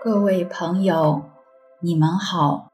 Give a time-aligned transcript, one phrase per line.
[0.00, 1.24] 各位朋友，
[1.82, 2.70] 你们好，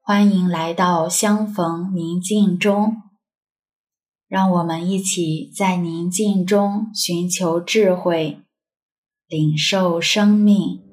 [0.00, 3.02] 欢迎来到相逢宁静中。
[4.26, 8.40] 让我们一起在宁静中寻求智慧，
[9.26, 10.87] 领受生命。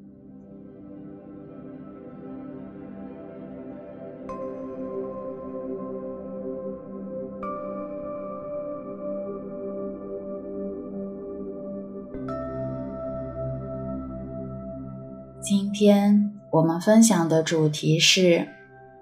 [15.48, 18.48] 今天我们分享的主题是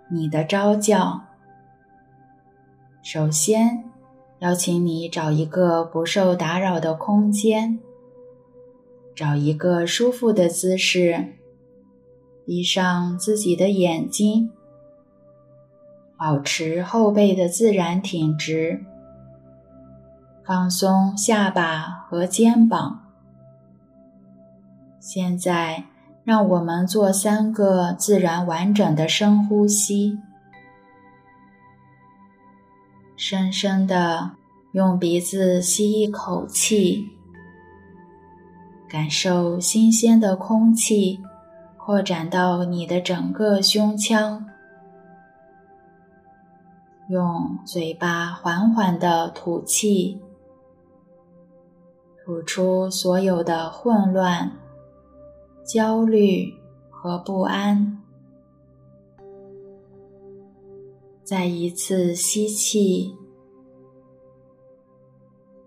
[0.09, 1.21] 你的招教。
[3.01, 3.85] 首先，
[4.39, 7.79] 邀请你找一个不受打扰的空间，
[9.15, 11.35] 找一个舒服的姿势，
[12.46, 14.51] 闭上自己的眼睛，
[16.18, 18.84] 保持后背的自然挺直，
[20.46, 22.99] 放松下巴和肩膀。
[24.99, 25.85] 现在。
[26.24, 30.18] 让我们做三个自然完整的深呼吸，
[33.18, 34.32] 深深的
[34.71, 37.10] 用鼻子吸一口气，
[38.88, 41.20] 感受新鲜的空气
[41.77, 44.46] 扩展到你的整个胸腔，
[47.10, 50.21] 用嘴巴缓缓的吐气，
[52.24, 54.62] 吐出所有的混乱。
[55.65, 56.53] 焦虑
[56.89, 57.99] 和不安。
[61.23, 63.15] 再一次吸气，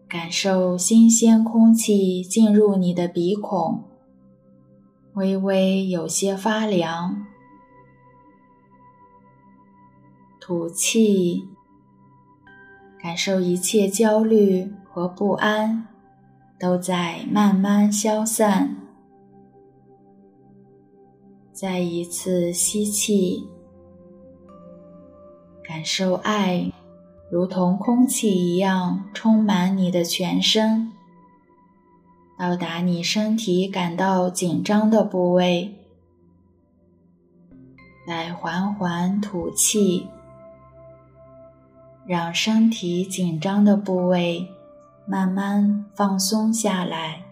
[0.06, 3.84] 感受新鲜空气进入你的鼻孔，
[5.14, 7.26] 微微有些发凉。
[10.38, 11.48] 吐气，
[13.02, 15.88] 感受一切焦虑和不安
[16.60, 18.85] 都在慢慢消散。
[21.56, 23.48] 再一次吸气，
[25.64, 26.70] 感受爱
[27.30, 30.92] 如同空气一样充满你的全身，
[32.38, 35.74] 到达你身体感到紧张的部位。
[38.06, 40.06] 来缓缓吐气，
[42.06, 44.46] 让身体紧张的部位
[45.06, 47.25] 慢慢放松下来。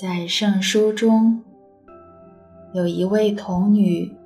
[0.00, 1.44] 在圣书中，
[2.72, 4.16] 有一位童女，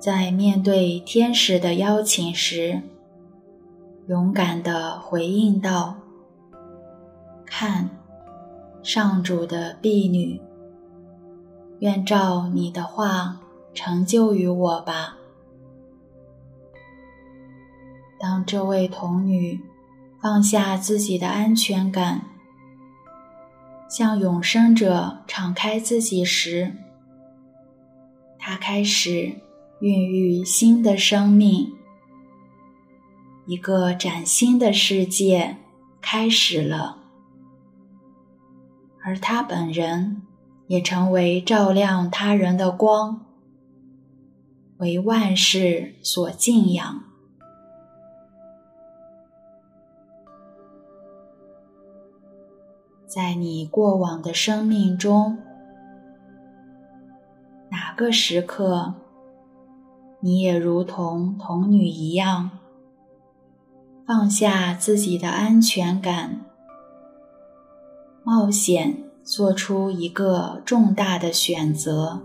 [0.00, 2.82] 在面对天使的邀请时，
[4.08, 5.94] 勇敢地回应道
[7.46, 7.88] ：“看，
[8.82, 10.40] 上主的婢女，
[11.78, 13.40] 愿照你的话
[13.72, 15.16] 成就于我吧。”
[18.18, 19.60] 当这位童女
[20.20, 22.22] 放下自己的安全感，
[23.90, 26.72] 向永生者敞开自己时，
[28.38, 29.34] 他开始
[29.80, 31.72] 孕育新的生命，
[33.46, 35.56] 一个崭新的世界
[36.00, 36.98] 开始了，
[39.02, 40.22] 而他本人
[40.68, 43.26] 也成为照亮他人的光，
[44.78, 47.09] 为万世所敬仰。
[53.10, 55.36] 在你过往的生命中，
[57.68, 58.94] 哪个时刻，
[60.20, 62.50] 你也如同童女一样，
[64.06, 66.42] 放下自己的安全感，
[68.22, 72.20] 冒险做出一个重大的选择。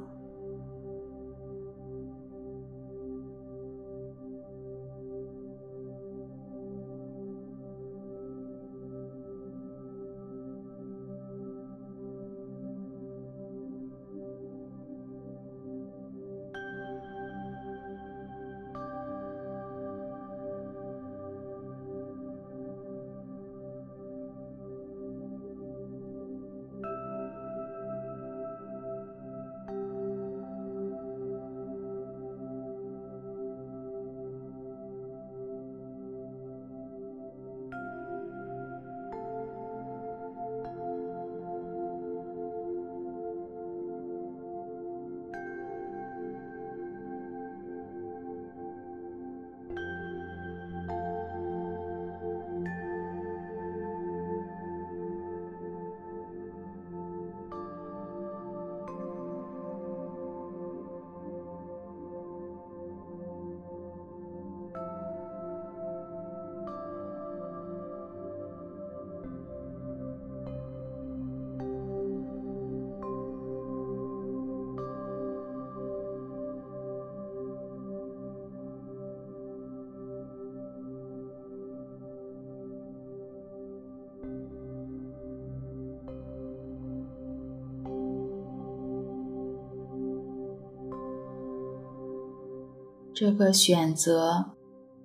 [93.16, 94.52] 这个选择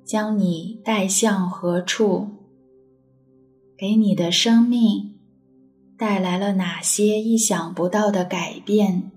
[0.04, 2.26] 将你带向何处？
[3.78, 5.14] 给你的生命
[5.96, 9.12] 带来了哪些意想不到的改变？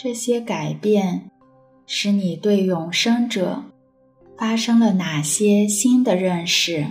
[0.00, 1.28] 这些改变
[1.84, 3.64] 使你对永生者
[4.36, 6.86] 发生了哪些新的认识？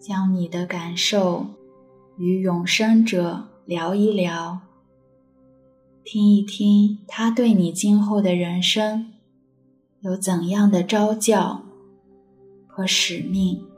[0.00, 1.46] 将你的感受
[2.16, 4.60] 与永生者聊一聊，
[6.02, 9.12] 听一听他对你今后的人生
[10.00, 11.62] 有怎样的昭教
[12.66, 13.69] 和使命。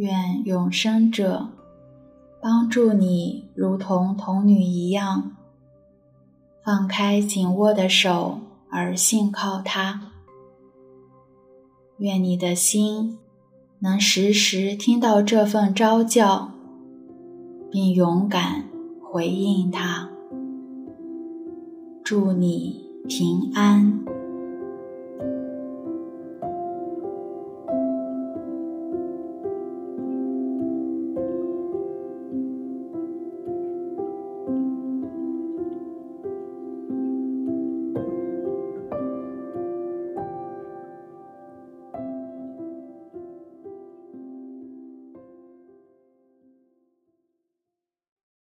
[0.00, 1.50] 愿永生者
[2.40, 5.32] 帮助你，如同童女一样，
[6.64, 8.38] 放开紧握的手，
[8.70, 10.12] 而信靠他。
[11.98, 13.18] 愿你的心
[13.80, 16.50] 能时时听到这份召叫，
[17.70, 18.64] 并勇敢
[19.02, 20.08] 回应他。
[22.02, 24.19] 祝你平安。